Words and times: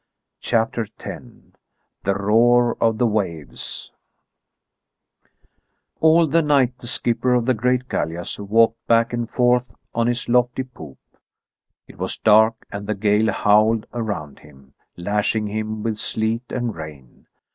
CHAPTER 0.39 0.87
X 0.97 1.21
THE 2.05 2.15
ROAR 2.15 2.75
OF 2.81 2.97
THE 2.97 3.05
WAVES 3.05 3.91
All 5.99 6.25
night 6.25 6.75
the 6.79 6.87
skipper 6.87 7.35
of 7.35 7.45
the 7.45 7.53
great 7.53 7.87
gallias 7.87 8.39
walked 8.39 8.83
back 8.87 9.13
and 9.13 9.29
forth 9.29 9.75
on 9.93 10.07
his 10.07 10.27
lofty 10.27 10.63
poop. 10.63 10.97
It 11.87 11.99
was 11.99 12.17
dark, 12.17 12.65
and 12.71 12.87
the 12.87 12.95
gale 12.95 13.31
howled 13.31 13.85
around 13.93 14.39
him, 14.39 14.73
lashing 14.97 15.45
him 15.45 15.83
with 15.83 15.99
sleet 15.99 16.45
and 16.49 16.73
rain. 16.75 17.27